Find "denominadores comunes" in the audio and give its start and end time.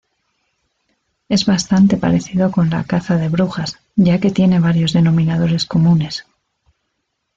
4.93-6.25